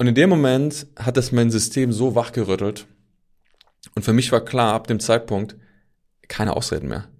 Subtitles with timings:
[0.00, 2.86] Und in dem Moment hat es mein System so wachgerüttelt.
[3.94, 5.56] Und für mich war klar, ab dem Zeitpunkt,
[6.26, 7.10] keine Ausreden mehr.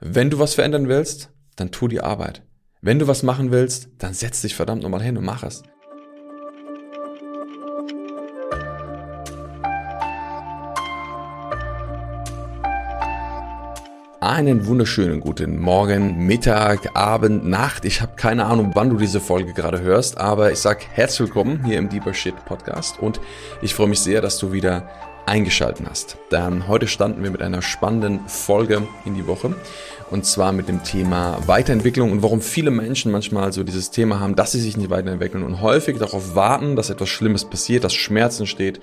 [0.00, 2.42] Wenn du was verändern willst, dann tu die Arbeit.
[2.80, 5.62] Wenn du was machen willst, dann setz dich verdammt nochmal hin und mach es.
[14.28, 17.84] Einen wunderschönen guten Morgen, Mittag, Abend, Nacht.
[17.84, 21.64] Ich habe keine Ahnung, wann du diese Folge gerade hörst, aber ich sag herzlich willkommen
[21.64, 23.20] hier im Deeper Shit Podcast und
[23.62, 24.90] ich freue mich sehr, dass du wieder
[25.26, 26.16] eingeschalten hast.
[26.30, 29.54] Denn heute standen wir mit einer spannenden Folge in die Woche
[30.10, 34.36] und zwar mit dem Thema Weiterentwicklung und warum viele Menschen manchmal so dieses Thema haben,
[34.36, 38.38] dass sie sich nicht weiterentwickeln und häufig darauf warten, dass etwas Schlimmes passiert, dass Schmerz
[38.38, 38.80] entsteht,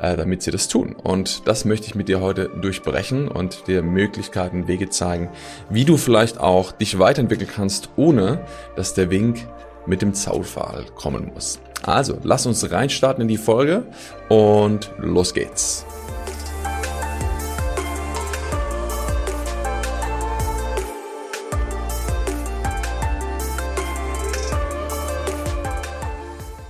[0.00, 0.94] äh, damit sie das tun.
[0.94, 5.30] Und das möchte ich mit dir heute durchbrechen und dir Möglichkeiten, Wege zeigen,
[5.70, 8.44] wie du vielleicht auch dich weiterentwickeln kannst, ohne
[8.76, 9.46] dass der Wink
[9.86, 11.58] mit dem Zaunpfahl kommen muss.
[11.82, 13.84] Also, lass uns reinstarten in die Folge
[14.28, 15.86] und los geht's.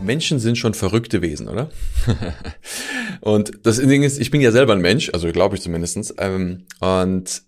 [0.00, 1.70] Menschen sind schon verrückte Wesen, oder?
[3.20, 6.14] und das Ding ist, ich bin ja selber ein Mensch, also glaube ich zumindestens.
[6.18, 7.42] Ähm, und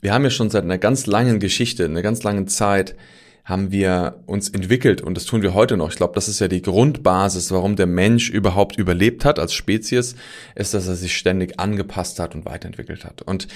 [0.00, 2.96] wir haben ja schon seit einer ganz langen Geschichte, einer ganz langen Zeit,
[3.46, 5.90] haben wir uns entwickelt und das tun wir heute noch.
[5.90, 10.16] Ich glaube, das ist ja die Grundbasis, warum der Mensch überhaupt überlebt hat als Spezies,
[10.56, 13.22] ist, dass er sich ständig angepasst hat und weiterentwickelt hat.
[13.22, 13.46] Und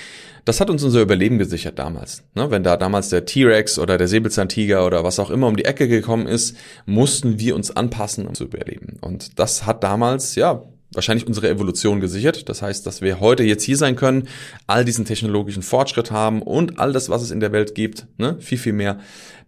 [0.45, 2.23] das hat uns unser Überleben gesichert damals.
[2.37, 2.53] Ne?
[2.53, 5.89] Wenn da damals der T-Rex oder der Säbelzahntiger oder was auch immer um die Ecke
[5.89, 8.99] gekommen ist, mussten wir uns anpassen, um zu überleben.
[9.01, 12.49] Und das hat damals, ja, wahrscheinlich unsere Evolution gesichert.
[12.49, 14.29] Das heißt, dass wir heute jetzt hier sein können,
[14.67, 18.37] all diesen technologischen Fortschritt haben und all das, was es in der Welt gibt, ne,
[18.41, 18.99] viel, viel mehr.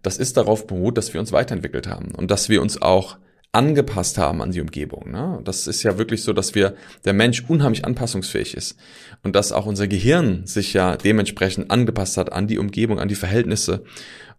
[0.01, 3.17] Das ist darauf beruht, dass wir uns weiterentwickelt haben und dass wir uns auch
[3.53, 5.11] angepasst haben an die Umgebung.
[5.11, 5.39] Ne?
[5.43, 8.77] Das ist ja wirklich so, dass wir, der Mensch unheimlich anpassungsfähig ist
[9.21, 13.15] und dass auch unser Gehirn sich ja dementsprechend angepasst hat an die Umgebung, an die
[13.15, 13.83] Verhältnisse.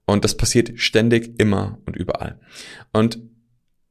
[0.05, 2.41] Und das passiert ständig, immer und überall.
[2.93, 3.21] Und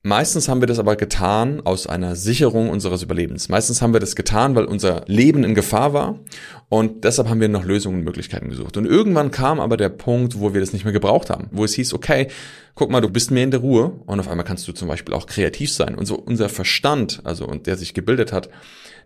[0.06, 3.48] Meistens haben wir das aber getan aus einer Sicherung unseres Überlebens.
[3.48, 6.20] Meistens haben wir das getan, weil unser Leben in Gefahr war
[6.68, 8.76] und deshalb haben wir noch Lösungen und Möglichkeiten gesucht.
[8.76, 11.74] Und irgendwann kam aber der Punkt, wo wir das nicht mehr gebraucht haben, wo es
[11.76, 12.28] hieß, okay,
[12.76, 15.14] guck mal, du bist mehr in der Ruhe und auf einmal kannst du zum Beispiel
[15.14, 15.96] auch kreativ sein.
[15.96, 18.50] Und so unser Verstand, also und der sich gebildet hat,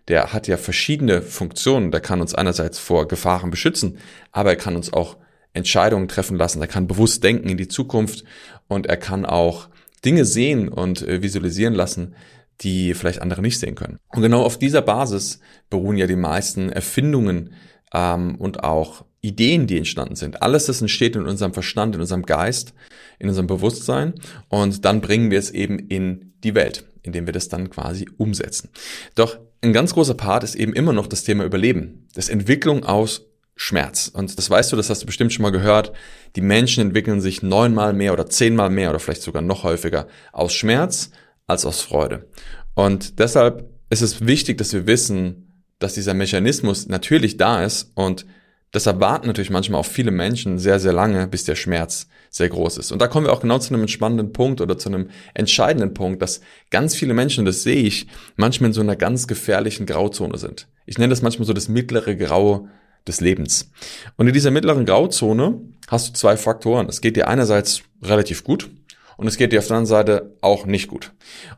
[0.08, 1.92] der hat ja verschiedene Funktionen.
[1.92, 3.98] Der kann uns einerseits vor Gefahren beschützen,
[4.32, 5.16] aber er kann uns auch
[5.52, 6.60] Entscheidungen treffen lassen.
[6.60, 8.24] Er kann bewusst denken in die Zukunft
[8.66, 9.68] und er kann auch
[10.04, 12.14] Dinge sehen und äh, visualisieren lassen,
[12.60, 13.98] die vielleicht andere nicht sehen können.
[14.08, 17.54] Und genau auf dieser Basis beruhen ja die meisten Erfindungen
[17.94, 20.42] ähm, und auch Ideen, die entstanden sind.
[20.42, 22.72] Alles das entsteht in unserem Verstand, in unserem Geist,
[23.18, 24.14] in unserem Bewusstsein
[24.48, 28.70] und dann bringen wir es eben in die Welt, indem wir das dann quasi umsetzen.
[29.16, 33.27] Doch ein ganz großer Part ist eben immer noch das Thema Überleben, das Entwicklung aus
[33.60, 34.08] Schmerz.
[34.08, 35.92] Und das weißt du, das hast du bestimmt schon mal gehört.
[36.36, 40.54] Die Menschen entwickeln sich neunmal mehr oder zehnmal mehr oder vielleicht sogar noch häufiger aus
[40.54, 41.10] Schmerz
[41.48, 42.28] als aus Freude.
[42.74, 48.26] Und deshalb ist es wichtig, dass wir wissen, dass dieser Mechanismus natürlich da ist und
[48.72, 52.78] deshalb warten natürlich manchmal auch viele Menschen sehr, sehr lange, bis der Schmerz sehr groß
[52.78, 52.92] ist.
[52.92, 56.22] Und da kommen wir auch genau zu einem entspannenden Punkt oder zu einem entscheidenden Punkt,
[56.22, 60.68] dass ganz viele Menschen, das sehe ich, manchmal in so einer ganz gefährlichen Grauzone sind.
[60.86, 62.68] Ich nenne das manchmal so das mittlere Graue
[63.08, 63.70] des Lebens.
[64.16, 66.88] Und in dieser mittleren Grauzone hast du zwei Faktoren.
[66.88, 68.70] Es geht dir einerseits relativ gut
[69.16, 71.12] und es geht dir auf der anderen Seite auch nicht gut.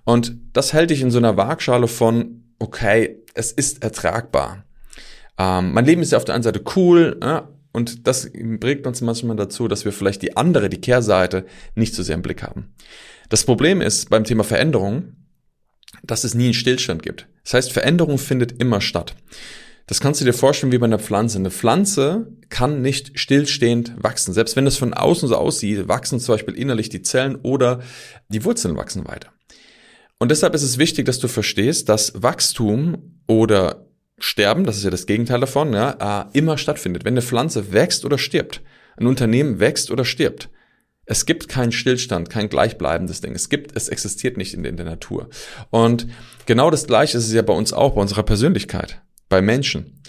[0.05, 4.65] Und das hält dich in so einer Waagschale von, okay, es ist ertragbar.
[5.39, 9.01] Ähm, mein Leben ist ja auf der einen Seite cool, äh, und das bringt uns
[9.01, 12.75] manchmal dazu, dass wir vielleicht die andere, die Kehrseite, nicht so sehr im Blick haben.
[13.29, 15.15] Das Problem ist beim Thema Veränderung,
[16.03, 17.29] dass es nie einen Stillstand gibt.
[17.45, 19.15] Das heißt, Veränderung findet immer statt.
[19.87, 21.39] Das kannst du dir vorstellen wie bei einer Pflanze.
[21.39, 24.33] Eine Pflanze kann nicht stillstehend wachsen.
[24.33, 27.81] Selbst wenn es von außen so aussieht, wachsen zum Beispiel innerlich die Zellen oder
[28.29, 29.31] die Wurzeln wachsen weiter.
[30.19, 33.87] Und deshalb ist es wichtig, dass du verstehst, dass Wachstum oder
[34.19, 37.05] Sterben, das ist ja das Gegenteil davon, ja, äh, immer stattfindet.
[37.07, 38.61] Wenn eine Pflanze wächst oder stirbt,
[38.99, 40.51] ein Unternehmen wächst oder stirbt,
[41.07, 43.35] es gibt keinen Stillstand, kein gleichbleibendes Ding.
[43.35, 45.31] Es gibt, es existiert nicht in, in der Natur.
[45.71, 46.07] Und
[46.47, 49.01] genau das Gleiche ist es ja bei uns auch, bei unserer Persönlichkeit
[49.31, 50.03] bei Menschen.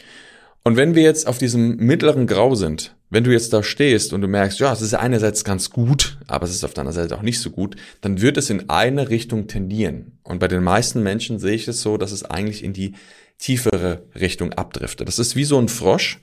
[0.63, 4.21] Und wenn wir jetzt auf diesem mittleren Grau sind, wenn du jetzt da stehst und
[4.21, 7.17] du merkst, ja, es ist einerseits ganz gut, aber es ist auf der anderen Seite
[7.17, 10.19] auch nicht so gut, dann wird es in eine Richtung tendieren.
[10.23, 12.93] Und bei den meisten Menschen sehe ich es so, dass es eigentlich in die
[13.37, 15.07] tiefere Richtung abdriftet.
[15.07, 16.19] Das ist wie so ein Frosch,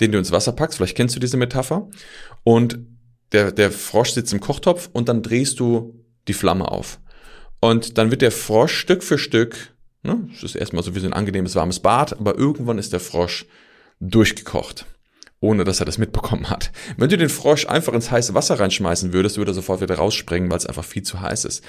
[0.00, 0.76] den du ins Wasser packst.
[0.76, 1.88] Vielleicht kennst du diese Metapher.
[2.44, 2.78] Und
[3.32, 7.00] der, der Frosch sitzt im Kochtopf und dann drehst du die Flamme auf.
[7.60, 11.06] Und dann wird der Frosch Stück für Stück, ne, das ist erstmal so wie so
[11.06, 13.46] ein angenehmes warmes Bad, aber irgendwann ist der Frosch
[14.00, 14.86] durchgekocht
[15.40, 16.72] ohne dass er das mitbekommen hat.
[16.96, 20.50] Wenn du den Frosch einfach ins heiße Wasser reinschmeißen würdest, würde er sofort wieder rausspringen,
[20.50, 21.62] weil es einfach viel zu heiß ist.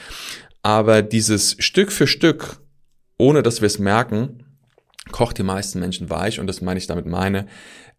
[0.64, 2.58] Aber dieses Stück für Stück,
[3.18, 4.44] ohne dass wir es merken,
[5.12, 7.48] kocht die meisten Menschen weich und das meine ich damit meine,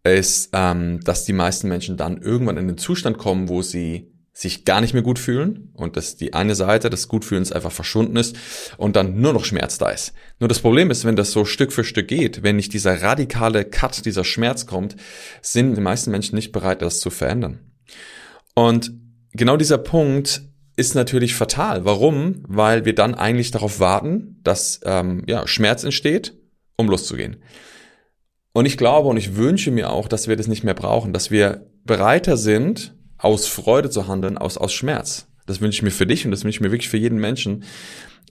[0.03, 4.10] ist, ähm, dass die meisten Menschen dann irgendwann in den Zustand kommen, wo sie
[4.41, 8.17] sich gar nicht mehr gut fühlen und dass die eine Seite des Gutfühlens einfach verschwunden
[8.17, 8.39] ist
[8.79, 10.15] und dann nur noch Schmerz da ist.
[10.39, 13.67] Nur das Problem ist, wenn das so Stück für Stück geht, wenn nicht dieser radikale
[13.67, 14.97] Cut, dieser Schmerz kommt,
[15.43, 17.59] sind die meisten Menschen nicht bereit, das zu verändern.
[18.55, 18.93] Und
[19.33, 20.41] genau dieser Punkt
[20.75, 21.85] ist natürlich fatal.
[21.85, 22.43] Warum?
[22.49, 26.33] Weil wir dann eigentlich darauf warten, dass ähm, ja, Schmerz entsteht,
[26.77, 27.43] um loszugehen.
[28.55, 31.31] Und ich glaube und ich wünsche mir auch, dass wir das nicht mehr brauchen, dass
[31.31, 35.27] wir bereiter sind, aus Freude zu handeln, aus, aus Schmerz.
[35.47, 37.65] Das wünsche ich mir für dich und das wünsche ich mir wirklich für jeden Menschen.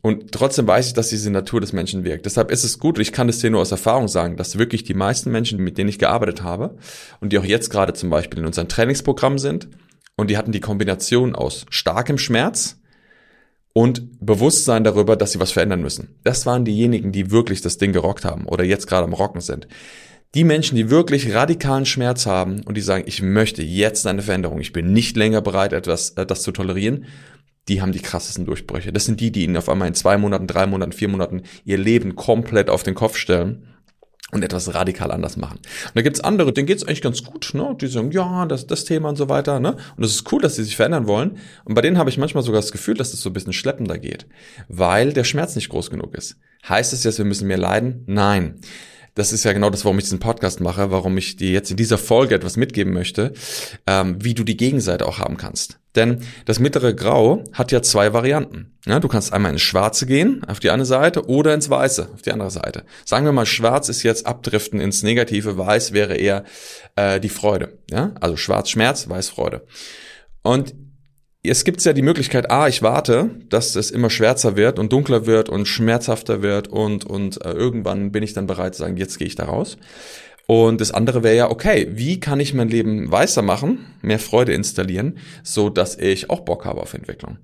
[0.01, 2.25] Und trotzdem weiß ich, dass diese Natur des Menschen wirkt.
[2.25, 4.93] Deshalb ist es gut, ich kann das dir nur aus Erfahrung sagen, dass wirklich die
[4.93, 6.77] meisten Menschen, mit denen ich gearbeitet habe
[7.19, 9.67] und die auch jetzt gerade zum Beispiel in unserem Trainingsprogramm sind,
[10.19, 12.77] und die hatten die Kombination aus starkem Schmerz
[13.71, 16.19] und Bewusstsein darüber, dass sie was verändern müssen.
[16.25, 19.69] Das waren diejenigen, die wirklich das Ding gerockt haben oder jetzt gerade am Rocken sind.
[20.35, 24.59] Die Menschen, die wirklich radikalen Schmerz haben und die sagen, ich möchte jetzt eine Veränderung,
[24.59, 27.05] ich bin nicht länger bereit, etwas äh, das zu tolerieren,
[27.67, 28.93] die haben die krassesten Durchbrüche.
[28.93, 31.77] Das sind die, die ihnen auf einmal in zwei Monaten, drei Monaten, vier Monaten ihr
[31.77, 33.67] Leben komplett auf den Kopf stellen
[34.31, 35.57] und etwas radikal anders machen.
[35.57, 37.75] Und da gibt's andere, denen geht's eigentlich ganz gut, ne?
[37.81, 39.77] Die sagen, ja, das, das Thema und so weiter, ne?
[39.97, 41.37] Und es ist cool, dass sie sich verändern wollen.
[41.65, 43.97] Und bei denen habe ich manchmal sogar das Gefühl, dass das so ein bisschen schleppender
[43.97, 44.27] geht,
[44.67, 46.37] weil der Schmerz nicht groß genug ist.
[46.67, 48.03] Heißt es jetzt, wir müssen mehr leiden?
[48.05, 48.59] Nein
[49.15, 51.77] das ist ja genau das, warum ich diesen Podcast mache, warum ich dir jetzt in
[51.77, 53.33] dieser Folge etwas mitgeben möchte,
[53.87, 55.79] ähm, wie du die Gegenseite auch haben kannst.
[55.95, 58.77] Denn das mittlere Grau hat ja zwei Varianten.
[58.85, 62.21] Ja, du kannst einmal ins Schwarze gehen, auf die eine Seite, oder ins Weiße, auf
[62.21, 62.83] die andere Seite.
[63.05, 66.43] Sagen wir mal, Schwarz ist jetzt Abdriften ins Negative, Weiß wäre eher
[66.95, 67.79] äh, die Freude.
[67.89, 69.65] Ja, also Schwarz Schmerz, Weiß Freude.
[70.43, 70.75] Und
[71.43, 75.25] es gibt ja die Möglichkeit, ah, ich warte, dass es immer schwärzer wird und dunkler
[75.25, 79.17] wird und schmerzhafter wird und, und äh, irgendwann bin ich dann bereit zu sagen, jetzt
[79.17, 79.77] gehe ich da raus.
[80.47, 84.53] Und das andere wäre ja, okay, wie kann ich mein Leben weißer machen, mehr Freude
[84.53, 87.37] installieren, so dass ich auch Bock habe auf Entwicklung.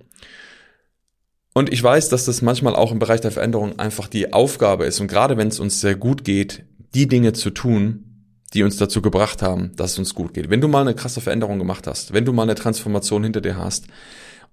[1.53, 4.99] Und ich weiß, dass das manchmal auch im Bereich der Veränderung einfach die Aufgabe ist
[4.99, 8.14] und gerade wenn es uns sehr gut geht, die Dinge zu tun,
[8.55, 10.49] die uns dazu gebracht haben, dass es uns gut geht.
[10.49, 13.57] Wenn du mal eine krasse Veränderung gemacht hast, wenn du mal eine Transformation hinter dir
[13.57, 13.87] hast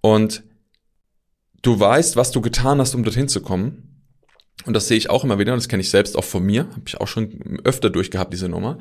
[0.00, 0.42] und
[1.62, 3.88] du weißt, was du getan hast, um dorthin zu kommen,
[4.64, 6.68] und das sehe ich auch immer wieder, und das kenne ich selbst auch von mir,
[6.70, 8.78] habe ich auch schon öfter durchgehabt, diese Nummer,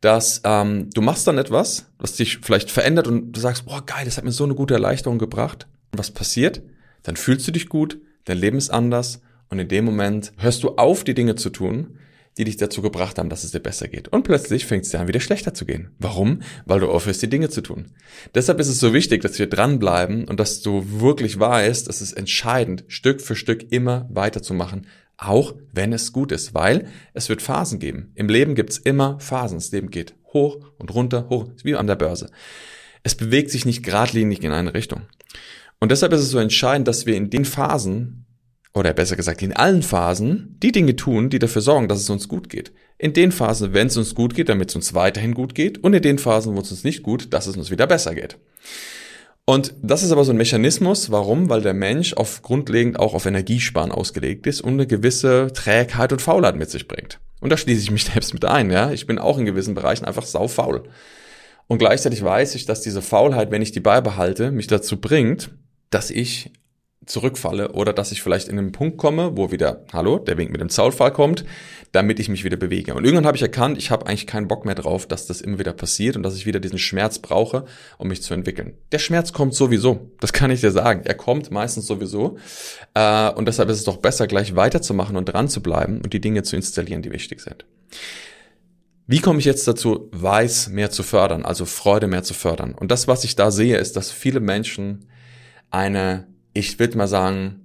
[0.00, 4.06] dass ähm, du machst dann etwas, was dich vielleicht verändert und du sagst, boah, geil,
[4.06, 5.66] das hat mir so eine gute Erleichterung gebracht.
[5.92, 6.62] Und was passiert?
[7.02, 9.20] Dann fühlst du dich gut, dein Leben ist anders
[9.50, 11.98] und in dem Moment hörst du auf, die Dinge zu tun,
[12.36, 14.08] die dich dazu gebracht haben, dass es dir besser geht.
[14.08, 15.90] Und plötzlich fängt es dir an, wieder schlechter zu gehen.
[15.98, 16.42] Warum?
[16.66, 17.92] Weil du aufhörst, die Dinge zu tun.
[18.34, 22.12] Deshalb ist es so wichtig, dass wir dranbleiben und dass du wirklich weißt, es ist
[22.12, 24.86] entscheidend, Stück für Stück immer weiterzumachen,
[25.16, 28.10] auch wenn es gut ist, weil es wird Phasen geben.
[28.14, 29.58] Im Leben gibt's immer Phasen.
[29.58, 32.30] Das Leben geht hoch und runter, hoch, wie an der Börse.
[33.04, 35.02] Es bewegt sich nicht geradlinig in eine Richtung.
[35.78, 38.23] Und deshalb ist es so entscheidend, dass wir in den Phasen
[38.74, 42.28] oder besser gesagt in allen Phasen, die Dinge tun, die dafür sorgen, dass es uns
[42.28, 42.72] gut geht.
[42.98, 45.94] In den Phasen, wenn es uns gut geht, damit es uns weiterhin gut geht und
[45.94, 48.36] in den Phasen, wo es uns nicht gut, dass es uns wieder besser geht.
[49.46, 51.10] Und das ist aber so ein Mechanismus.
[51.10, 51.50] Warum?
[51.50, 56.22] Weil der Mensch auf grundlegend auch auf Energiesparen ausgelegt ist und eine gewisse Trägheit und
[56.22, 57.20] Faulheit mit sich bringt.
[57.40, 58.90] Und da schließe ich mich selbst mit ein, ja.
[58.90, 60.84] Ich bin auch in gewissen Bereichen einfach saufaul.
[61.66, 65.50] Und gleichzeitig weiß ich, dass diese Faulheit, wenn ich die beibehalte, mich dazu bringt,
[65.90, 66.50] dass ich
[67.06, 70.60] zurückfalle oder dass ich vielleicht in einen Punkt komme, wo wieder, hallo, der Wink mit
[70.60, 71.44] dem Zaunfall kommt,
[71.92, 72.94] damit ich mich wieder bewege.
[72.94, 75.58] Und irgendwann habe ich erkannt, ich habe eigentlich keinen Bock mehr drauf, dass das immer
[75.58, 77.66] wieder passiert und dass ich wieder diesen Schmerz brauche,
[77.98, 78.74] um mich zu entwickeln.
[78.90, 81.02] Der Schmerz kommt sowieso, das kann ich dir sagen.
[81.04, 82.38] Er kommt meistens sowieso.
[82.94, 86.20] Äh, und deshalb ist es doch besser, gleich weiterzumachen und dran zu bleiben und die
[86.20, 87.64] Dinge zu installieren, die wichtig sind.
[89.06, 92.74] Wie komme ich jetzt dazu, Weiß mehr zu fördern, also Freude mehr zu fördern?
[92.74, 95.06] Und das, was ich da sehe, ist, dass viele Menschen
[95.70, 97.60] eine ich würde mal sagen,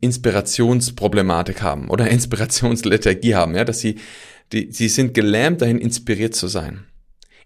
[0.00, 3.96] Inspirationsproblematik haben oder Inspirationslethargie haben, ja, dass sie,
[4.52, 6.84] die, sie sind gelähmt dahin, inspiriert zu sein.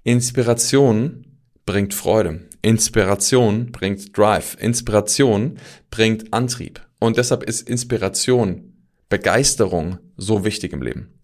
[0.04, 1.26] Inspiration
[1.64, 2.48] bringt Freude.
[2.62, 4.56] Inspiration bringt Drive.
[4.60, 5.58] Inspiration
[5.90, 6.80] bringt Antrieb.
[6.98, 8.72] Und deshalb ist Inspiration,
[9.08, 11.20] Begeisterung so wichtig im Leben.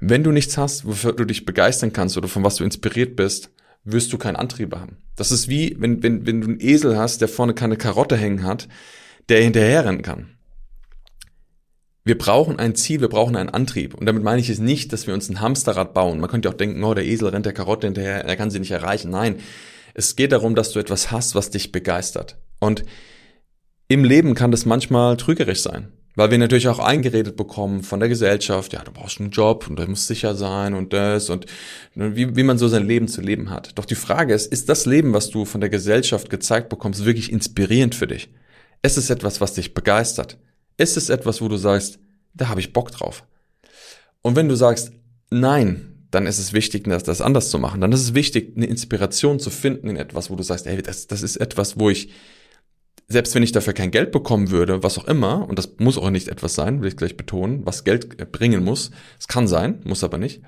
[0.00, 3.50] Wenn du nichts hast, wofür du dich begeistern kannst oder von was du inspiriert bist,
[3.84, 4.96] wirst du keinen Antrieb haben.
[5.16, 8.44] Das ist wie, wenn, wenn, wenn du einen Esel hast, der vorne keine Karotte hängen
[8.44, 8.68] hat,
[9.28, 10.30] der hinterherrennen kann.
[12.06, 13.94] Wir brauchen ein Ziel, wir brauchen einen Antrieb.
[13.94, 16.20] Und damit meine ich es nicht, dass wir uns ein Hamsterrad bauen.
[16.20, 18.72] Man könnte auch denken, oh, der Esel rennt der Karotte hinterher, er kann sie nicht
[18.72, 19.10] erreichen.
[19.10, 19.36] Nein,
[19.94, 22.36] es geht darum, dass du etwas hast, was dich begeistert.
[22.60, 22.84] Und
[23.88, 25.92] im Leben kann das manchmal trügerisch sein.
[26.16, 29.78] Weil wir natürlich auch eingeredet bekommen von der Gesellschaft, ja, du brauchst einen Job und
[29.78, 31.46] der muss sicher sein und das und
[31.94, 33.76] ne, wie, wie man so sein Leben zu leben hat.
[33.76, 37.32] Doch die Frage ist, ist das Leben, was du von der Gesellschaft gezeigt bekommst, wirklich
[37.32, 38.30] inspirierend für dich?
[38.82, 40.38] Ist es etwas, was dich begeistert?
[40.76, 41.98] Ist es etwas, wo du sagst,
[42.32, 43.24] da habe ich Bock drauf?
[44.22, 44.92] Und wenn du sagst,
[45.30, 47.80] nein, dann ist es wichtig, das, das anders zu machen.
[47.80, 51.08] Dann ist es wichtig, eine Inspiration zu finden in etwas, wo du sagst, hey, das,
[51.08, 52.10] das ist etwas, wo ich
[53.08, 56.10] selbst wenn ich dafür kein Geld bekommen würde, was auch immer, und das muss auch
[56.10, 60.04] nicht etwas sein, will ich gleich betonen, was Geld bringen muss, es kann sein, muss
[60.04, 60.40] aber nicht,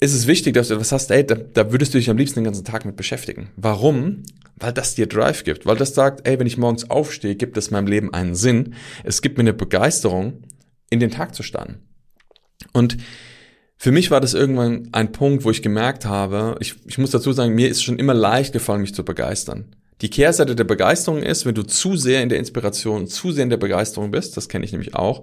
[0.00, 2.40] ist es wichtig, dass du etwas hast, ey, da, da würdest du dich am liebsten
[2.40, 3.50] den ganzen Tag mit beschäftigen.
[3.56, 4.22] Warum?
[4.56, 7.70] Weil das dir Drive gibt, weil das sagt, ey, wenn ich morgens aufstehe, gibt es
[7.70, 10.42] meinem Leben einen Sinn, es gibt mir eine Begeisterung,
[10.90, 11.78] in den Tag zu starten.
[12.72, 12.98] Und
[13.76, 17.32] für mich war das irgendwann ein Punkt, wo ich gemerkt habe, ich, ich muss dazu
[17.32, 19.74] sagen, mir ist schon immer leicht gefallen, mich zu begeistern.
[20.00, 23.50] Die Kehrseite der Begeisterung ist, wenn du zu sehr in der Inspiration, zu sehr in
[23.50, 25.22] der Begeisterung bist, das kenne ich nämlich auch,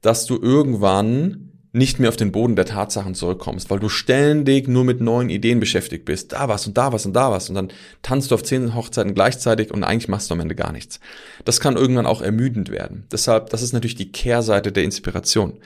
[0.00, 4.84] dass du irgendwann nicht mehr auf den Boden der Tatsachen zurückkommst, weil du ständig nur
[4.84, 6.32] mit neuen Ideen beschäftigt bist.
[6.32, 7.50] Da was und da was und da was.
[7.50, 7.68] Und dann
[8.00, 11.00] tanzt du auf zehn Hochzeiten gleichzeitig und eigentlich machst du am Ende gar nichts.
[11.44, 13.04] Das kann irgendwann auch ermüdend werden.
[13.12, 15.58] Deshalb, das ist natürlich die Kehrseite der Inspiration.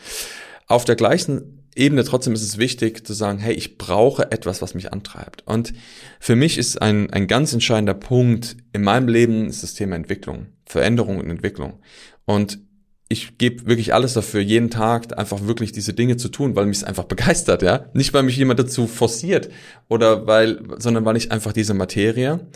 [0.67, 4.75] Auf der gleichen Ebene trotzdem ist es wichtig zu sagen, hey, ich brauche etwas, was
[4.75, 5.47] mich antreibt.
[5.47, 5.73] Und
[6.21, 10.47] für mich ist ein, ein ganz entscheidender Punkt in meinem Leben ist das Thema Entwicklung,
[10.67, 11.81] Veränderung und Entwicklung.
[12.27, 12.61] Und
[13.09, 16.79] ich gebe wirklich alles dafür, jeden Tag einfach wirklich diese Dinge zu tun, weil mich
[16.79, 17.87] es einfach begeistert, ja.
[17.95, 19.51] Nicht, weil mich jemand dazu forciert
[19.89, 22.47] oder weil, sondern weil ich einfach diese Materie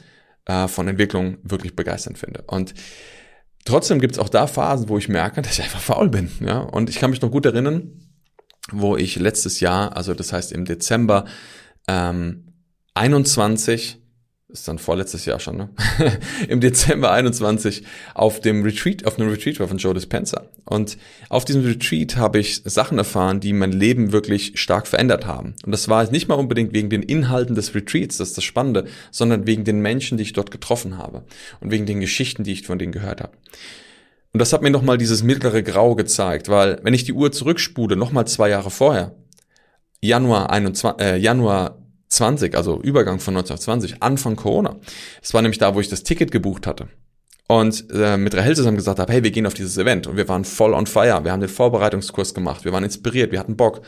[0.44, 2.44] äh, von Entwicklung wirklich begeisternd finde.
[2.46, 2.74] Und
[3.64, 6.60] trotzdem gibt es auch da Phasen, wo ich merke, dass ich einfach faul bin, ja.
[6.60, 8.03] Und ich kann mich noch gut erinnern,
[8.72, 11.26] wo ich letztes Jahr, also das heißt im Dezember
[11.86, 12.52] ähm,
[12.94, 14.00] 21,
[14.54, 15.70] ist dann vorletztes Jahr schon, ne?
[16.48, 17.82] im Dezember 21
[18.14, 20.48] auf dem Retreat, auf einem Retreat war von Joe Dispenza.
[20.64, 20.96] Und
[21.28, 25.56] auf diesem Retreat habe ich Sachen erfahren, die mein Leben wirklich stark verändert haben.
[25.64, 28.84] Und das war nicht mal unbedingt wegen den Inhalten des Retreats, das ist das Spannende,
[29.10, 31.24] sondern wegen den Menschen, die ich dort getroffen habe
[31.60, 33.36] und wegen den Geschichten, die ich von denen gehört habe.
[34.34, 37.94] Und das hat mir nochmal dieses mittlere Grau gezeigt, weil wenn ich die Uhr zurückspule,
[37.94, 39.14] nochmal zwei Jahre vorher,
[40.00, 44.76] Januar, 21, äh, Januar 20, also Übergang von 1920, Anfang Corona.
[45.20, 46.88] Das war nämlich da, wo ich das Ticket gebucht hatte.
[47.46, 50.08] Und äh, mit Rahel zusammen gesagt habe, hey, wir gehen auf dieses Event.
[50.08, 51.22] Und wir waren voll on fire.
[51.22, 52.64] Wir haben den Vorbereitungskurs gemacht.
[52.64, 53.30] Wir waren inspiriert.
[53.30, 53.82] Wir hatten Bock.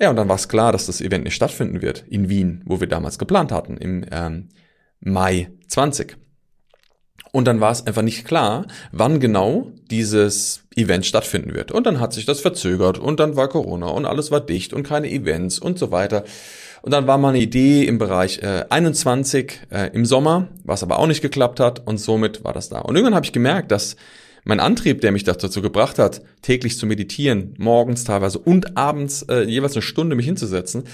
[0.00, 2.80] Ja, und dann war es klar, dass das Event nicht stattfinden wird in Wien, wo
[2.80, 4.48] wir damals geplant hatten, im ähm,
[4.98, 6.16] Mai 20.
[7.34, 11.72] Und dann war es einfach nicht klar, wann genau dieses Event stattfinden wird.
[11.72, 14.84] Und dann hat sich das verzögert und dann war Corona und alles war dicht und
[14.84, 16.22] keine Events und so weiter.
[16.82, 21.00] Und dann war mal eine Idee im Bereich äh, 21 äh, im Sommer, was aber
[21.00, 22.78] auch nicht geklappt hat und somit war das da.
[22.78, 23.96] Und irgendwann habe ich gemerkt, dass
[24.44, 29.42] mein Antrieb, der mich dazu gebracht hat, täglich zu meditieren, morgens teilweise und abends äh,
[29.42, 30.84] jeweils eine Stunde mich hinzusetzen,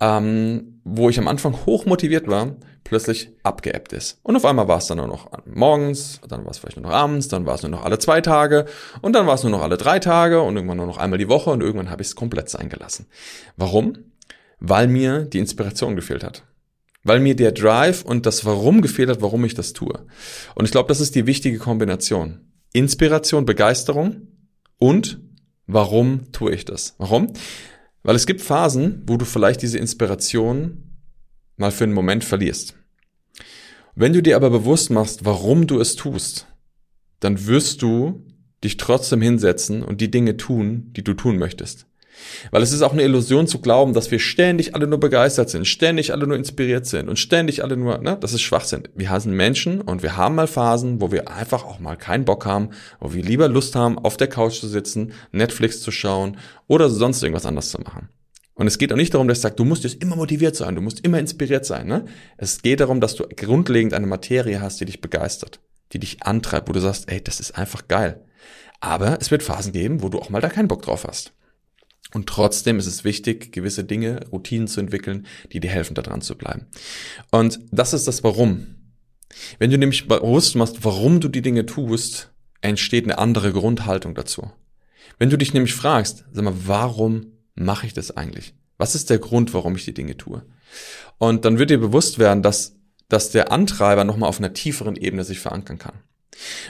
[0.00, 4.18] ähm, wo ich am Anfang hoch motiviert war, plötzlich abgeebbt ist.
[4.22, 6.94] Und auf einmal war es dann nur noch morgens, dann war es vielleicht nur noch
[6.94, 8.66] abends, dann war es nur noch alle zwei Tage
[9.00, 11.28] und dann war es nur noch alle drei Tage und irgendwann nur noch einmal die
[11.28, 13.06] Woche und irgendwann habe ich es komplett sein gelassen.
[13.56, 13.98] Warum?
[14.60, 16.44] Weil mir die Inspiration gefehlt hat.
[17.04, 20.06] Weil mir der Drive und das Warum gefehlt hat, warum ich das tue.
[20.54, 22.51] Und ich glaube, das ist die wichtige Kombination.
[22.72, 24.28] Inspiration, Begeisterung
[24.78, 25.20] und
[25.66, 26.94] warum tue ich das?
[26.98, 27.32] Warum?
[28.02, 30.98] Weil es gibt Phasen, wo du vielleicht diese Inspiration
[31.56, 32.74] mal für einen Moment verlierst.
[33.94, 36.46] Wenn du dir aber bewusst machst, warum du es tust,
[37.20, 38.26] dann wirst du
[38.64, 41.86] dich trotzdem hinsetzen und die Dinge tun, die du tun möchtest.
[42.50, 45.66] Weil es ist auch eine Illusion zu glauben, dass wir ständig alle nur begeistert sind,
[45.66, 48.88] ständig alle nur inspiriert sind und ständig alle nur, ne, das ist Schwachsinn.
[48.94, 52.46] Wir sind Menschen und wir haben mal Phasen, wo wir einfach auch mal keinen Bock
[52.46, 56.36] haben, wo wir lieber Lust haben, auf der Couch zu sitzen, Netflix zu schauen
[56.66, 58.08] oder sonst irgendwas anderes zu machen.
[58.54, 60.74] Und es geht auch nicht darum, dass ich sage, du musst jetzt immer motiviert sein,
[60.74, 61.86] du musst immer inspiriert sein.
[61.86, 62.04] Ne?
[62.36, 65.60] Es geht darum, dass du grundlegend eine Materie hast, die dich begeistert,
[65.92, 68.22] die dich antreibt, wo du sagst, ey, das ist einfach geil.
[68.80, 71.32] Aber es wird Phasen geben, wo du auch mal da keinen Bock drauf hast.
[72.14, 76.20] Und trotzdem ist es wichtig, gewisse Dinge, Routinen zu entwickeln, die dir helfen, da dran
[76.20, 76.66] zu bleiben.
[77.30, 78.76] Und das ist das Warum.
[79.58, 84.50] Wenn du nämlich bewusst machst, warum du die Dinge tust, entsteht eine andere Grundhaltung dazu.
[85.18, 88.54] Wenn du dich nämlich fragst, sag mal, warum mache ich das eigentlich?
[88.76, 90.44] Was ist der Grund, warum ich die Dinge tue?
[91.18, 92.76] Und dann wird dir bewusst werden, dass,
[93.08, 95.94] dass der Antreiber nochmal auf einer tieferen Ebene sich verankern kann.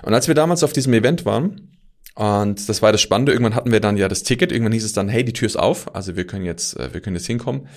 [0.02, 1.71] Und als wir damals auf diesem Event waren,
[2.14, 4.92] und das war das Spannende, irgendwann hatten wir dann ja das Ticket, irgendwann hieß es
[4.92, 7.68] dann, hey, die Tür ist auf, also wir können jetzt, äh, wir können jetzt hinkommen.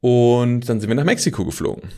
[0.00, 1.90] Und dann sind wir nach Mexiko geflogen.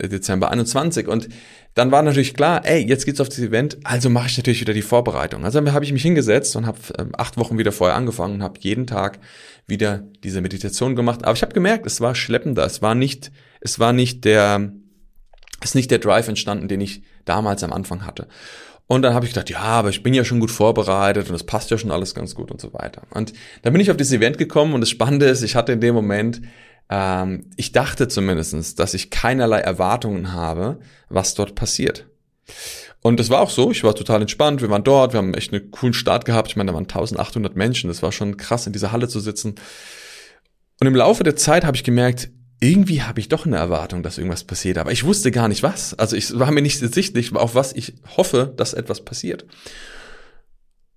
[0.00, 1.28] Dezember 21 und
[1.74, 4.74] dann war natürlich klar, ey, jetzt geht's auf das Event, also mache ich natürlich wieder
[4.74, 5.44] die Vorbereitung.
[5.44, 8.60] Also habe ich mich hingesetzt und habe ähm, acht Wochen wieder vorher angefangen und habe
[8.60, 9.18] jeden Tag
[9.66, 11.24] wieder diese Meditation gemacht.
[11.24, 14.72] Aber ich habe gemerkt, es war schleppender, es war nicht, es war nicht der,
[15.60, 18.28] es ist nicht der Drive entstanden, den ich damals am Anfang hatte.
[18.86, 21.44] Und dann habe ich gedacht, ja, aber ich bin ja schon gut vorbereitet und es
[21.44, 23.02] passt ja schon alles ganz gut und so weiter.
[23.10, 25.80] Und dann bin ich auf dieses Event gekommen und das Spannende ist, ich hatte in
[25.80, 26.42] dem Moment,
[26.90, 32.06] ähm, ich dachte zumindestens, dass ich keinerlei Erwartungen habe, was dort passiert.
[33.00, 35.52] Und das war auch so, ich war total entspannt, wir waren dort, wir haben echt
[35.52, 38.72] einen coolen Start gehabt, ich meine, da waren 1800 Menschen, das war schon krass, in
[38.72, 39.56] dieser Halle zu sitzen.
[40.80, 42.30] Und im Laufe der Zeit habe ich gemerkt,
[42.62, 45.94] irgendwie habe ich doch eine Erwartung, dass irgendwas passiert, aber ich wusste gar nicht was.
[45.94, 49.44] Also ich war mir nicht sichtlich, auf was ich hoffe, dass etwas passiert.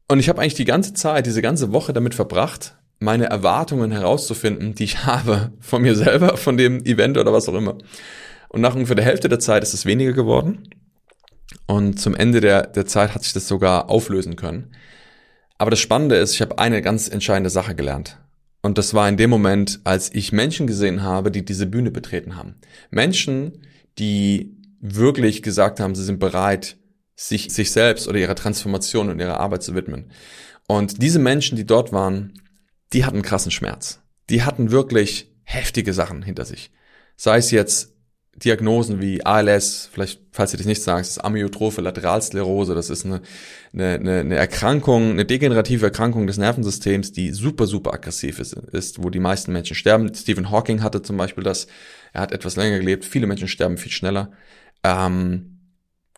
[0.08, 4.76] Und ich habe eigentlich die ganze Zeit, diese ganze Woche damit verbracht, meine Erwartungen herauszufinden,
[4.76, 7.80] die ich habe von mir selber, von dem Event oder was auch immer.
[8.50, 10.70] Und nach ungefähr der Hälfte der Zeit ist es weniger geworden.
[11.66, 14.76] Und zum Ende der, der Zeit hat sich das sogar auflösen können.
[15.58, 18.20] Aber das Spannende ist, ich habe eine ganz entscheidende Sache gelernt.
[18.66, 22.36] Und das war in dem Moment, als ich Menschen gesehen habe, die diese Bühne betreten
[22.36, 22.56] haben.
[22.90, 23.62] Menschen,
[24.00, 26.76] die wirklich gesagt haben, sie sind bereit,
[27.16, 30.10] sich, sich selbst oder ihrer Transformation und ihrer Arbeit zu widmen.
[30.66, 32.42] Und diese Menschen, die dort waren,
[32.92, 34.02] die hatten krassen Schmerz.
[34.32, 36.72] Die hatten wirklich heftige Sachen hinter sich.
[37.18, 37.94] Sei es jetzt
[38.38, 42.75] Diagnosen wie ALS, vielleicht, falls ihr das nicht sagst, ist Amyotrophe Lateralsklerose.
[42.75, 43.22] Das ist eine,
[43.74, 49.10] eine, eine Erkrankung, eine degenerative Erkrankung des Nervensystems, die super, super aggressiv ist, ist, wo
[49.10, 50.13] die meisten Menschen sterben.
[50.13, 51.68] Stephen Hawking hatte zum Beispiel das.
[52.12, 53.06] Er hat etwas länger gelebt.
[53.06, 54.32] Viele Menschen sterben viel schneller.
[54.84, 55.60] Ähm,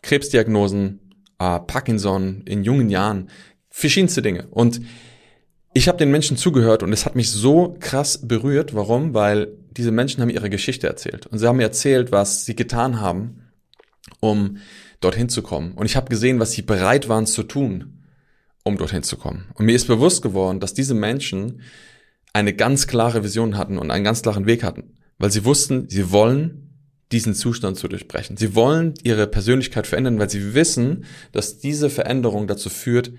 [0.02, 1.00] Krebsdiagnosen,
[1.38, 3.30] äh, Parkinson in jungen Jahren,
[3.70, 4.48] verschiedenste Dinge.
[4.50, 4.82] Und
[5.74, 8.74] ich habe den Menschen zugehört und es hat mich so krass berührt.
[8.74, 9.14] Warum?
[9.14, 11.28] Weil diese Menschen haben ihre Geschichte erzählt.
[11.28, 13.52] Und sie haben mir erzählt, was sie getan haben,
[14.20, 14.58] um
[15.00, 15.74] dorthin zu kommen.
[15.74, 18.04] Und ich habe gesehen, was sie bereit waren zu tun,
[18.64, 19.46] um dorthin zu kommen.
[19.54, 21.62] Und mir ist bewusst geworden, dass diese Menschen
[22.34, 24.96] eine ganz klare Vision hatten und einen ganz klaren Weg hatten.
[25.18, 26.68] Weil sie wussten, sie wollen
[27.12, 28.36] diesen Zustand zu durchbrechen.
[28.36, 33.12] Sie wollen ihre Persönlichkeit verändern, weil sie wissen, dass diese Veränderung dazu führt,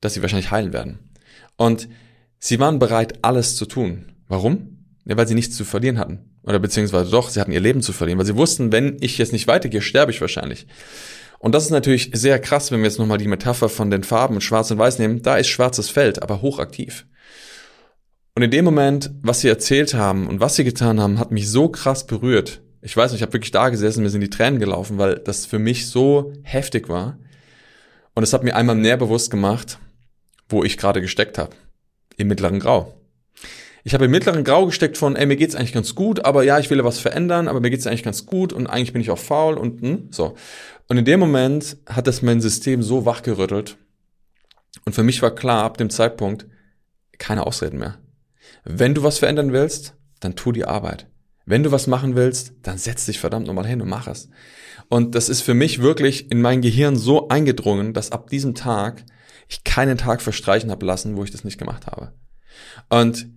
[0.00, 0.98] dass sie wahrscheinlich heilen werden.
[1.56, 1.88] Und
[2.38, 4.12] sie waren bereit, alles zu tun.
[4.28, 4.79] Warum?
[5.10, 6.20] Ja, weil sie nichts zu verlieren hatten.
[6.44, 9.32] Oder beziehungsweise doch, sie hatten ihr Leben zu verlieren, weil sie wussten, wenn ich jetzt
[9.32, 10.68] nicht weitergehe, sterbe ich wahrscheinlich.
[11.40, 14.40] Und das ist natürlich sehr krass, wenn wir jetzt nochmal die Metapher von den Farben
[14.40, 15.20] Schwarz und Weiß nehmen.
[15.20, 17.06] Da ist schwarzes Feld, aber hochaktiv.
[18.36, 21.50] Und in dem Moment, was sie erzählt haben und was sie getan haben, hat mich
[21.50, 22.62] so krass berührt.
[22.80, 25.44] Ich weiß nicht, ich habe wirklich da gesessen, mir sind die Tränen gelaufen, weil das
[25.44, 27.18] für mich so heftig war.
[28.14, 29.80] Und es hat mir einmal näher bewusst gemacht,
[30.48, 31.56] wo ich gerade gesteckt habe.
[32.16, 32.99] Im mittleren Grau.
[33.82, 36.58] Ich habe im mittleren Grau gesteckt von, ey, mir geht's eigentlich ganz gut, aber ja,
[36.58, 39.18] ich will was verändern, aber mir geht's eigentlich ganz gut und eigentlich bin ich auch
[39.18, 40.34] faul und hm, so.
[40.88, 43.76] Und in dem Moment hat das mein System so wachgerüttelt.
[44.84, 46.46] Und für mich war klar, ab dem Zeitpunkt,
[47.18, 47.98] keine Ausreden mehr.
[48.64, 51.06] Wenn du was verändern willst, dann tu die Arbeit.
[51.46, 54.28] Wenn du was machen willst, dann setz dich verdammt nochmal hin und mach es.
[54.88, 59.04] Und das ist für mich wirklich in mein Gehirn so eingedrungen, dass ab diesem Tag
[59.48, 62.12] ich keinen Tag verstreichen habe lassen, wo ich das nicht gemacht habe.
[62.88, 63.28] Und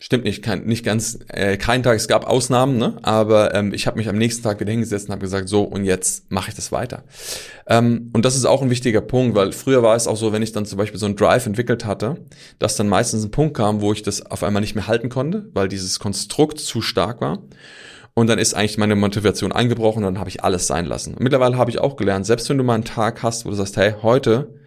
[0.00, 2.98] stimmt nicht, kein, nicht ganz, äh, kein Tag, es gab Ausnahmen, ne?
[3.02, 5.84] aber ähm, ich habe mich am nächsten Tag wieder hingesetzt und habe gesagt, so und
[5.84, 7.04] jetzt mache ich das weiter.
[7.66, 10.42] Ähm, und das ist auch ein wichtiger Punkt, weil früher war es auch so, wenn
[10.42, 12.16] ich dann zum Beispiel so einen Drive entwickelt hatte,
[12.58, 15.48] dass dann meistens ein Punkt kam, wo ich das auf einmal nicht mehr halten konnte,
[15.52, 17.42] weil dieses Konstrukt zu stark war.
[18.14, 21.14] Und dann ist eigentlich meine Motivation eingebrochen und dann habe ich alles sein lassen.
[21.14, 23.54] Und mittlerweile habe ich auch gelernt, selbst wenn du mal einen Tag hast, wo du
[23.54, 24.57] sagst, hey, heute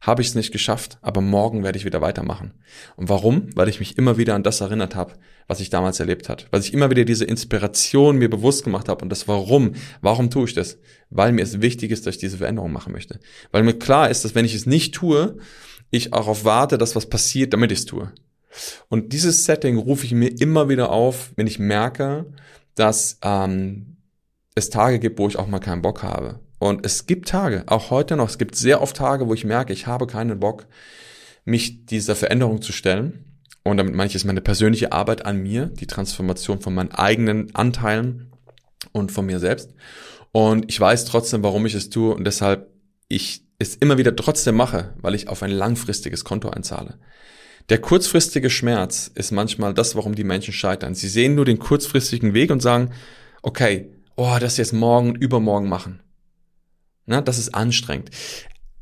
[0.00, 2.54] habe ich es nicht geschafft, aber morgen werde ich wieder weitermachen.
[2.96, 3.48] Und warum?
[3.56, 5.14] Weil ich mich immer wieder an das erinnert habe,
[5.48, 6.46] was ich damals erlebt hat.
[6.50, 9.72] Weil ich immer wieder diese Inspiration mir bewusst gemacht habe und das Warum.
[10.00, 10.78] Warum tue ich das?
[11.10, 13.18] Weil mir es wichtig ist, dass ich diese Veränderung machen möchte.
[13.50, 15.36] Weil mir klar ist, dass wenn ich es nicht tue,
[15.90, 18.12] ich auch auf warte, dass was passiert, damit ich es tue.
[18.88, 22.26] Und dieses Setting rufe ich mir immer wieder auf, wenn ich merke,
[22.74, 23.96] dass ähm,
[24.54, 26.40] es Tage gibt, wo ich auch mal keinen Bock habe.
[26.58, 29.72] Und es gibt Tage, auch heute noch, es gibt sehr oft Tage, wo ich merke,
[29.72, 30.66] ich habe keinen Bock,
[31.44, 33.24] mich dieser Veränderung zu stellen.
[33.64, 37.54] Und damit meine ich jetzt meine persönliche Arbeit an mir, die Transformation von meinen eigenen
[37.54, 38.32] Anteilen
[38.92, 39.74] und von mir selbst.
[40.32, 42.68] Und ich weiß trotzdem, warum ich es tue und deshalb
[43.08, 46.98] ich es immer wieder trotzdem mache, weil ich auf ein langfristiges Konto einzahle.
[47.68, 50.94] Der kurzfristige Schmerz ist manchmal das, warum die Menschen scheitern.
[50.94, 52.92] Sie sehen nur den kurzfristigen Weg und sagen,
[53.42, 56.00] okay, oh, das jetzt morgen, übermorgen machen.
[57.08, 58.10] Na, das ist anstrengend.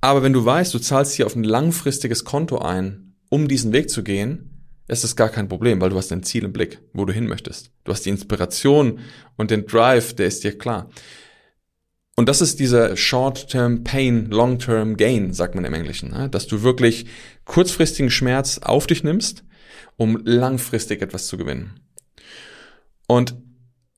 [0.00, 3.88] Aber wenn du weißt, du zahlst hier auf ein langfristiges Konto ein, um diesen Weg
[3.88, 4.56] zu gehen,
[4.88, 7.26] ist es gar kein Problem, weil du hast ein Ziel im Blick, wo du hin
[7.26, 7.70] möchtest.
[7.84, 8.98] Du hast die Inspiration
[9.36, 10.90] und den Drive, der ist dir klar.
[12.16, 16.28] Und das ist dieser Short-Term Pain, Long-Term Gain, sagt man im Englischen, ne?
[16.28, 17.06] dass du wirklich
[17.44, 19.44] kurzfristigen Schmerz auf dich nimmst,
[19.96, 21.80] um langfristig etwas zu gewinnen.
[23.06, 23.36] Und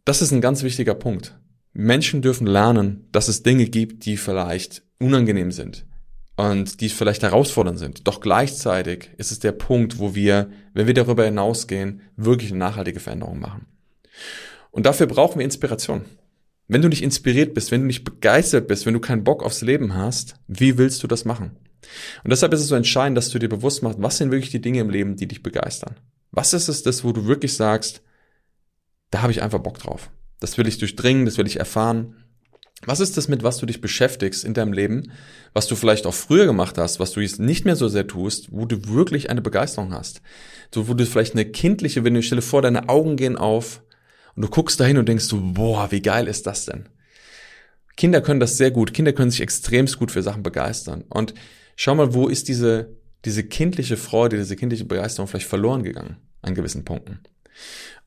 [0.05, 1.39] das ist ein ganz wichtiger Punkt.
[1.81, 5.87] Menschen dürfen lernen, dass es Dinge gibt, die vielleicht unangenehm sind,
[6.35, 8.09] und die vielleicht herausfordernd sind.
[8.09, 12.99] Doch gleichzeitig ist es der Punkt, wo wir, wenn wir darüber hinausgehen, wirklich eine nachhaltige
[12.99, 13.67] Veränderung machen.
[14.73, 16.05] Und dafür brauchen wir Inspiration.
[16.67, 19.63] Wenn du nicht inspiriert bist, wenn du nicht begeistert bist, wenn du keinen Bock aufs
[19.63, 21.53] Leben hast, wie willst du das machen?
[22.25, 24.61] Und deshalb ist es so entscheidend, dass du dir bewusst machst, was sind wirklich die
[24.61, 25.95] Dinge im Leben, die dich begeistern?
[26.33, 28.03] Was ist es das, wo du wirklich sagst,
[29.11, 30.11] da habe ich einfach Bock drauf.
[30.41, 32.17] Das will ich durchdringen, das will ich erfahren.
[32.87, 35.11] Was ist das, mit was du dich beschäftigst in deinem Leben,
[35.53, 38.53] was du vielleicht auch früher gemacht hast, was du jetzt nicht mehr so sehr tust,
[38.53, 40.23] wo du wirklich eine Begeisterung hast?
[40.73, 43.83] So, wo du vielleicht eine kindliche, wenn du stelle vor, deine Augen gehen auf
[44.37, 46.89] und du guckst dahin und denkst so, boah, wie geil ist das denn?
[47.97, 48.95] Kinder können das sehr gut.
[48.95, 51.03] Kinder können sich extremst gut für Sachen begeistern.
[51.09, 51.35] Und
[51.75, 56.55] schau mal, wo ist diese, diese kindliche Freude, diese kindliche Begeisterung vielleicht verloren gegangen an
[56.55, 57.19] gewissen Punkten?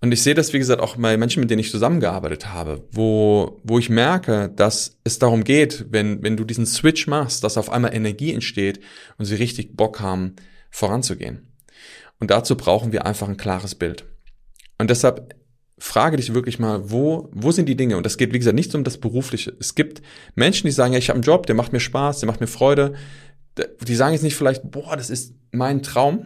[0.04, 3.62] Und ich sehe das, wie gesagt, auch bei Menschen, mit denen ich zusammengearbeitet habe, wo,
[3.64, 7.70] wo ich merke, dass es darum geht, wenn, wenn du diesen Switch machst, dass auf
[7.70, 8.80] einmal Energie entsteht
[9.20, 10.36] und sie richtig Bock haben,
[10.72, 11.54] voranzugehen.
[12.20, 14.06] Und dazu brauchen wir einfach ein klares Bild.
[14.80, 15.36] Und deshalb
[15.78, 17.98] frage dich wirklich mal, wo, wo sind die Dinge?
[17.98, 19.54] Und das geht, wie gesagt, nicht um das Berufliche.
[19.60, 20.02] Es gibt
[20.36, 22.48] Menschen, die sagen, ja, ich habe einen Job, der macht mir Spaß, der macht mir
[22.48, 22.94] Freude.
[23.82, 26.26] Die sagen jetzt nicht vielleicht, boah, das ist mein Traum,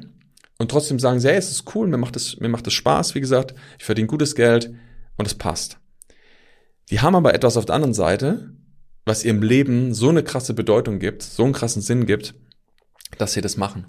[0.58, 3.16] und trotzdem sagen sie, hey, es ist cool, mir macht es, mir macht es Spaß,
[3.16, 4.74] wie gesagt, ich verdiene gutes Geld
[5.18, 5.80] und es passt.
[6.90, 8.52] Die haben aber etwas auf der anderen Seite,
[9.06, 12.36] was ihrem Leben so eine krasse Bedeutung gibt, so einen krassen Sinn gibt,
[13.18, 13.88] dass sie das machen.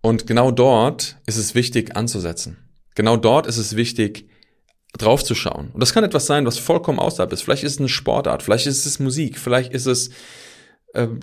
[0.00, 2.58] Und genau dort ist es wichtig anzusetzen.
[2.94, 4.28] Genau dort ist es wichtig,
[4.96, 5.70] draufzuschauen.
[5.72, 7.42] Und das kann etwas sein, was vollkommen außerhalb ist.
[7.42, 10.10] Vielleicht ist es eine Sportart, vielleicht ist es Musik, vielleicht ist es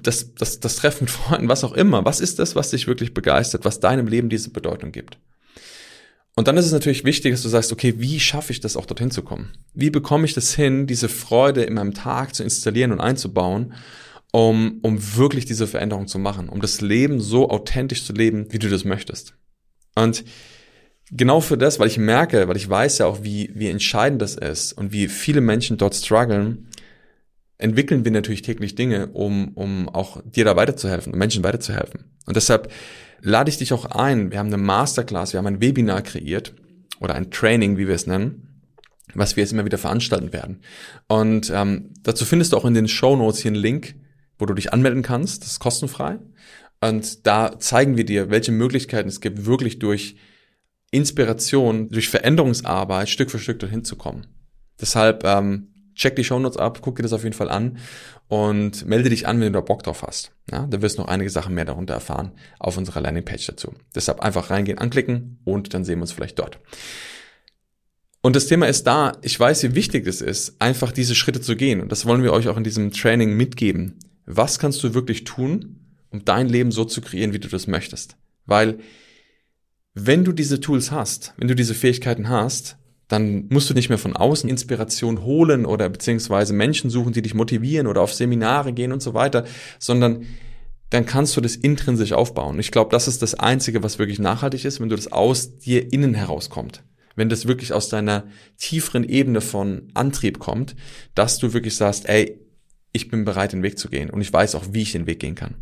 [0.02, 2.06] das, das, das Treffen mit Freunden, was auch immer.
[2.06, 5.18] Was ist das, was dich wirklich begeistert, was deinem Leben diese Bedeutung gibt?
[6.36, 8.88] Und dann ist es natürlich wichtig, dass du sagst, okay, wie schaffe ich das auch
[8.88, 9.52] dorthin zu kommen?
[9.74, 13.74] Wie bekomme ich das hin, diese Freude in meinem Tag zu installieren und einzubauen,
[14.32, 18.58] um, um wirklich diese Veränderung zu machen, um das Leben so authentisch zu leben, wie
[18.58, 19.36] du das möchtest?
[19.94, 20.24] Und
[21.12, 24.36] genau für das, weil ich merke, weil ich weiß ja auch, wie, wie entscheidend das
[24.36, 26.68] ist und wie viele Menschen dort strugglen,
[27.58, 32.06] entwickeln wir natürlich täglich Dinge, um, um auch dir da weiterzuhelfen, Menschen weiterzuhelfen.
[32.26, 32.72] Und deshalb
[33.22, 34.32] lade ich dich auch ein.
[34.32, 36.54] Wir haben eine Masterclass, wir haben ein Webinar kreiert
[37.00, 38.48] oder ein Training, wie wir es nennen,
[39.14, 40.62] was wir jetzt immer wieder veranstalten werden.
[41.08, 43.96] Und ähm, dazu findest du auch in den Show Notes hier einen Link,
[44.40, 45.44] wo du dich anmelden kannst.
[45.44, 46.20] Das ist kostenfrei.
[46.82, 50.18] Und da zeigen wir dir, welche Möglichkeiten es gibt, wirklich durch
[50.92, 54.28] Inspiration, durch Veränderungsarbeit Stück für Stück dorthin zu kommen.
[54.80, 57.78] Deshalb ähm, check die Shownotes ab, guck dir das auf jeden Fall an
[58.28, 60.32] und melde dich an, wenn du da Bock drauf hast.
[60.52, 63.74] Ja, da wirst du noch einige Sachen mehr darunter erfahren auf unserer Landingpage dazu.
[63.96, 66.60] Deshalb einfach reingehen, anklicken und dann sehen wir uns vielleicht dort.
[68.26, 71.58] Und das Thema ist da, ich weiß, wie wichtig es ist, einfach diese Schritte zu
[71.58, 71.82] gehen.
[71.82, 74.00] Und das wollen wir euch auch in diesem Training mitgeben.
[74.26, 78.16] Was kannst du wirklich tun, um dein Leben so zu kreieren, wie du das möchtest?
[78.46, 78.80] Weil,
[79.94, 82.78] wenn du diese Tools hast, wenn du diese Fähigkeiten hast,
[83.14, 87.36] dann musst du nicht mehr von außen Inspiration holen oder beziehungsweise Menschen suchen, die dich
[87.36, 89.46] motivieren oder auf Seminare gehen und so weiter,
[89.78, 90.26] sondern
[90.90, 92.58] dann kannst du das intrinsisch aufbauen.
[92.58, 95.94] Ich glaube, das ist das Einzige, was wirklich nachhaltig ist, wenn du das aus dir
[95.94, 96.84] innen herauskommt.
[97.16, 98.24] Wenn das wirklich aus deiner
[98.58, 100.76] tieferen Ebene von Antrieb kommt,
[101.14, 102.40] dass du wirklich sagst, ey,
[102.94, 105.20] ich bin bereit, den Weg zu gehen und ich weiß auch, wie ich den Weg
[105.20, 105.54] gehen kann.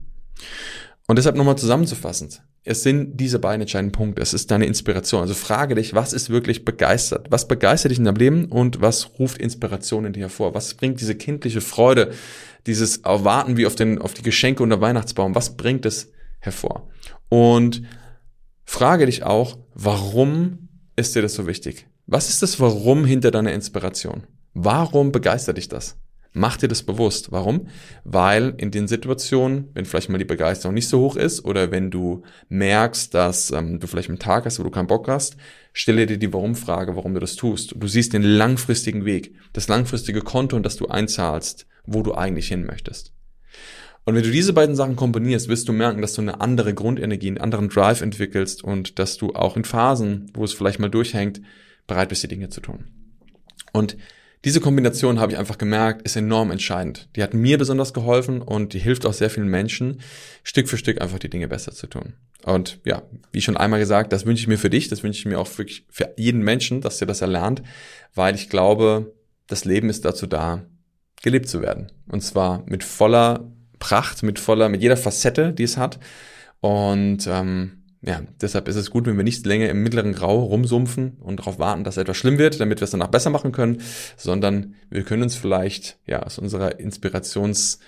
[1.12, 4.22] Und deshalb nochmal zusammenzufassend es sind diese beiden entscheidenden Punkte.
[4.22, 5.22] Es ist deine Inspiration.
[5.22, 7.28] Also frage dich, was ist wirklich begeistert?
[7.32, 10.54] Was begeistert dich in deinem Leben und was ruft Inspiration in dir hervor?
[10.54, 12.12] Was bringt diese kindliche Freude,
[12.68, 15.34] dieses Erwarten wie auf, den, auf die Geschenke unter Weihnachtsbaum?
[15.34, 16.88] Was bringt es hervor?
[17.30, 17.82] Und
[18.64, 21.88] frage dich auch, warum ist dir das so wichtig?
[22.06, 24.28] Was ist das Warum hinter deiner Inspiration?
[24.54, 25.98] Warum begeistert dich das?
[26.34, 27.32] Mach dir das bewusst.
[27.32, 27.68] Warum?
[28.06, 31.92] Weil in den Situationen, wenn vielleicht mal die Begeisterung nicht so hoch ist oder wenn
[31.92, 35.36] du merkst, dass ähm, du vielleicht einen Tag hast, wo du keinen Bock hast,
[35.74, 37.76] stelle dir die Warum-Frage, warum du das tust.
[37.78, 42.48] Du siehst den langfristigen Weg, das langfristige Konto, in das du einzahlst, wo du eigentlich
[42.48, 43.14] hin möchtest.
[44.06, 47.28] Und wenn du diese beiden Sachen kombinierst, wirst du merken, dass du eine andere Grundenergie,
[47.28, 51.42] einen anderen Drive entwickelst und dass du auch in Phasen, wo es vielleicht mal durchhängt,
[51.88, 52.86] bereit bist, die Dinge zu tun.
[53.74, 53.98] Und
[54.44, 57.10] diese Kombination habe ich einfach gemerkt, ist enorm entscheidend.
[57.16, 60.02] Die hat mir besonders geholfen und die hilft auch sehr vielen Menschen,
[60.44, 62.14] Stück für Stück einfach die Dinge besser zu tun.
[62.44, 65.26] Und ja, wie schon einmal gesagt, das wünsche ich mir für dich, das wünsche ich
[65.26, 67.62] mir auch wirklich für jeden Menschen, dass ihr das erlernt,
[68.16, 69.14] weil ich glaube,
[69.46, 70.66] das Leben ist dazu da,
[71.22, 71.92] gelebt zu werden.
[72.08, 76.00] Und zwar mit voller Pracht, mit voller, mit jeder Facette, die es hat.
[76.62, 81.18] Und ähm, ja, deshalb ist es gut, wenn wir nicht länger im mittleren Grau rumsumpfen
[81.20, 83.82] und darauf warten, dass etwas schlimm wird, damit wir es danach besser machen können,
[84.18, 87.80] sondern wir können uns vielleicht ja aus unserer Inspirations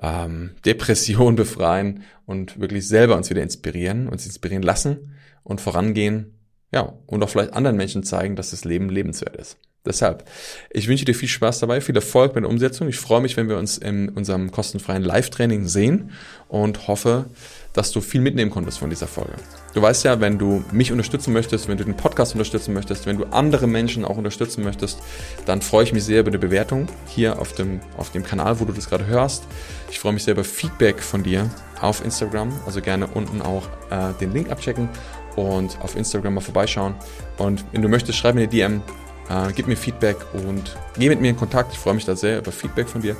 [0.00, 6.34] ähm, Depression befreien und wirklich selber uns wieder inspirieren, uns inspirieren lassen und vorangehen,
[6.72, 9.58] ja, und auch vielleicht anderen Menschen zeigen, dass das Leben lebenswert ist.
[9.84, 10.24] Deshalb,
[10.70, 12.86] ich wünsche dir viel Spaß dabei, viel Erfolg bei der Umsetzung.
[12.86, 16.12] Ich freue mich, wenn wir uns in unserem kostenfreien Live-Training sehen
[16.48, 17.24] und hoffe,
[17.72, 19.32] dass du viel mitnehmen konntest von dieser Folge.
[19.74, 23.18] Du weißt ja, wenn du mich unterstützen möchtest, wenn du den Podcast unterstützen möchtest, wenn
[23.18, 25.00] du andere Menschen auch unterstützen möchtest,
[25.46, 28.64] dann freue ich mich sehr über eine Bewertung hier auf dem, auf dem Kanal, wo
[28.64, 29.42] du das gerade hörst.
[29.90, 34.12] Ich freue mich sehr über Feedback von dir auf Instagram, also gerne unten auch äh,
[34.20, 34.88] den Link abchecken
[35.34, 36.94] und auf Instagram mal vorbeischauen.
[37.38, 38.82] Und wenn du möchtest, schreib mir eine DM,
[39.28, 41.72] äh, gib mir Feedback und geh mit mir in Kontakt.
[41.72, 43.16] Ich freue mich da sehr über Feedback von dir.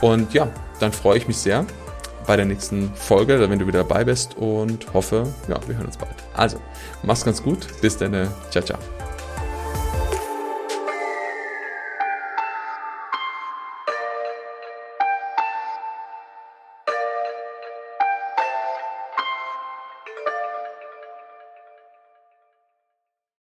[0.00, 0.48] Und ja,
[0.80, 1.64] dann freue ich mich sehr
[2.26, 5.96] bei der nächsten Folge, wenn du wieder dabei bist und hoffe, ja, wir hören uns
[5.96, 6.14] bald.
[6.34, 6.60] Also,
[7.02, 7.66] mach's ganz gut.
[7.80, 8.28] Bis dann.
[8.50, 8.95] Ciao, ciao.